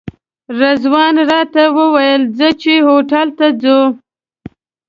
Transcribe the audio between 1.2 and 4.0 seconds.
راته وویل ځه چې هوټل ته ځو.